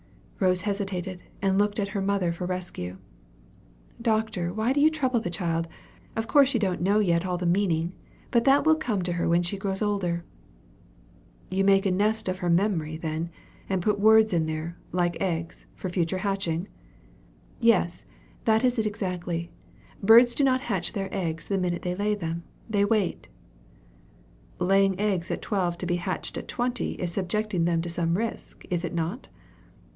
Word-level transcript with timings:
Rose 0.39 0.61
hesitated, 0.63 1.21
and 1.43 1.59
looked 1.59 1.77
at 1.79 1.89
her 1.89 2.01
mother 2.01 2.31
for 2.31 2.47
rescue. 2.47 2.97
"Doctor, 4.01 4.51
why 4.51 4.73
do 4.73 4.79
you 4.81 4.89
trouble 4.89 5.19
the 5.19 5.29
child? 5.29 5.67
Of 6.15 6.27
course 6.27 6.49
she 6.49 6.57
don't 6.57 6.81
know 6.81 6.97
yet 6.97 7.23
all 7.23 7.37
the 7.37 7.45
meaning. 7.45 7.93
But 8.31 8.45
that 8.45 8.65
will 8.65 8.73
come 8.73 9.03
to 9.03 9.11
her 9.13 9.29
when 9.29 9.43
she 9.43 9.55
grows 9.59 9.83
older." 9.83 10.25
"You 11.51 11.63
make 11.63 11.85
a 11.85 11.91
nest 11.91 12.27
of 12.27 12.39
her 12.39 12.49
memory, 12.49 12.97
then, 12.97 13.29
and 13.69 13.83
put 13.83 13.99
words 13.99 14.31
there, 14.31 14.75
like 14.91 15.17
eggs, 15.21 15.67
for 15.75 15.89
future 15.91 16.17
hatching?" 16.17 16.67
"Yes, 17.59 18.05
that 18.45 18.63
is 18.63 18.79
it 18.79 18.87
exactly: 18.87 19.51
birds 20.01 20.33
do 20.33 20.43
not 20.43 20.61
hatch 20.61 20.93
their 20.93 21.09
eggs 21.15 21.47
the 21.47 21.59
minute 21.59 21.83
they 21.83 21.93
lay 21.93 22.15
them. 22.15 22.41
They 22.67 22.83
wait." 22.85 23.27
"Laying 24.57 24.99
eggs 24.99 25.29
at 25.29 25.43
twelve 25.43 25.77
to 25.77 25.85
be 25.85 25.97
hatched 25.97 26.35
at 26.39 26.47
twenty 26.47 26.93
is 26.93 27.11
subjecting 27.11 27.65
them 27.65 27.83
to 27.83 27.89
some 27.89 28.17
risk, 28.17 28.65
is 28.71 28.83
it 28.83 28.95
not?" 28.95 29.27